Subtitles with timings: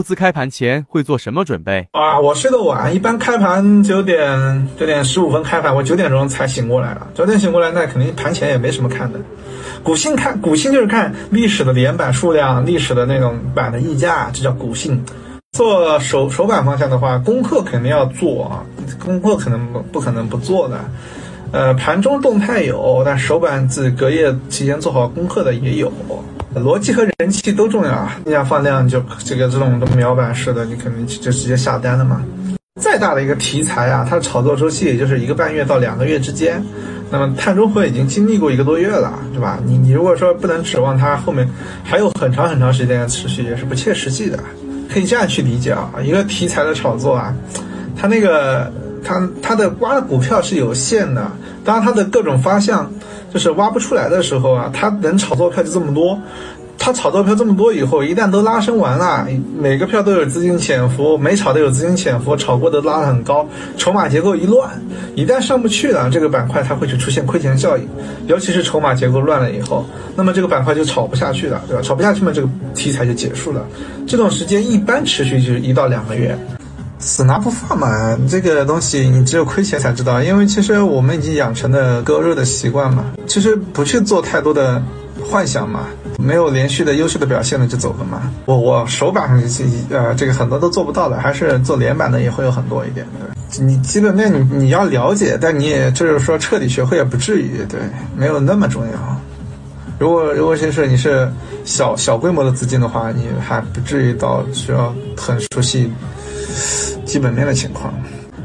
[0.00, 1.86] 投资开盘前会做什么准备？
[1.92, 7.08] 啊，我睡得晚，一般开盘九点九点十五分开盘，我九点钟才醒过来了。
[7.12, 9.20] 九点醒过来，那肯定盘前也没什么看的。
[9.82, 15.04] 股性看股性就是看历史的连板数量、历史的那种板的溢价，这叫股性。
[15.52, 18.64] 做手手板方向的话，功课肯定要做啊，
[19.04, 20.80] 功课可能不可能不做的。
[21.52, 25.92] 呃，盘中动态有，但手板自隔夜提前做好功课的也有。
[26.54, 28.16] 逻辑和人气都重要啊！
[28.24, 32.22] 你想放量就这个这种都秒板式的，你肯定就直接下单了嘛。
[32.80, 36.62] 再大的一个题材啊，它的炒作周期也就是一个半月到两个月之间。
[37.10, 39.58] 那么碳中和已经经历过一个多月了，对吧？
[39.64, 41.48] 你你如果说不能指望它后面
[41.84, 44.38] 还有很长很长时间的持续，也是不切实际的。
[44.92, 47.34] 可以这样去理解啊，一个题材的炒作啊，
[47.96, 48.72] 它那个
[49.04, 51.30] 它它的挖的股票是有限的，
[51.64, 52.90] 当它的各种方向。
[53.32, 56.18] 就是挖不出来的时候啊，它能炒作票就这么多，
[56.76, 59.24] 它炒作票这么多以后，一旦都拉升完了，
[59.56, 64.68] 每个票都有资金潜伏，每炒都有资金潜伏，炒过的拉得很高，筹码结构一乱，
[65.14, 67.86] 一旦上不去了，这个板块它会去出现亏钱效应，
[68.26, 71.82] 尤其是筹码结构乱了以后，那么这个板块就炒不下去了，对吧？
[71.84, 73.64] 炒不下去嘛，这个题材就结束了，
[74.08, 76.36] 这种时间一般持续就是一到两个月。
[77.00, 80.22] 死拿不放嘛，这个东西你只有亏钱才知道。
[80.22, 84.82] 因为其实我们已经养成了割肉的习惯嘛，其实不去做太多的
[85.28, 85.86] 幻想嘛，
[86.18, 88.30] 没有连续的优秀的表现了就走了嘛。
[88.44, 89.42] 我我手板
[89.90, 93.06] 呃这个很多都做不到的，还是做连板的也会有很多一点。
[93.18, 97.80] 对，你基本面你你要了解，但你也就是说彻底学会也不至于，对，
[98.14, 98.92] 没有那么重要。
[99.98, 101.30] 如果如果就是你是
[101.64, 105.90] 小小规模的资金的话，你还不至于到需要很熟悉。
[107.10, 107.92] 基本面的情况。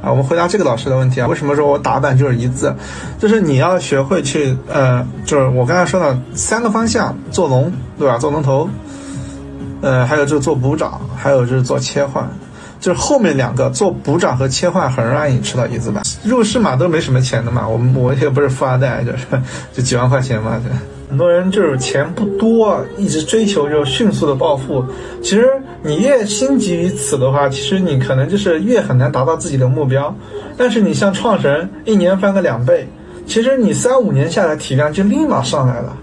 [0.00, 2.74] 啊，我们回答这个老师的问题啊，为什么说我打板就是一字，
[3.18, 8.18] 就是你要学会去呃，就是我刚才说的三个方向做龙，对吧？
[8.18, 8.68] 做龙头，
[9.80, 12.28] 呃，还有就是做补涨，还有就是做切换，
[12.82, 16.02] 就是后面两个做补涨和切换很容易吃到一字板。
[16.24, 19.18] 入市嘛都没什么钱的嘛，我们我也不是富二代，就是
[19.72, 20.76] 就几万块钱嘛，对。
[21.08, 24.84] 很多人就是钱不多，一直追求就迅速的暴富。
[25.22, 25.46] 其实
[25.82, 30.12] 你越心急于此的话，其实你可能就是越很难达到自己的目标。
[30.56, 32.88] 但是你像创神，一年翻个两倍，
[33.26, 35.96] 其实你三五年下来体量就立马上来了。